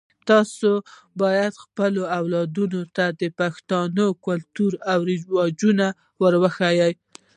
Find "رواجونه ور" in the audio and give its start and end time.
5.09-6.33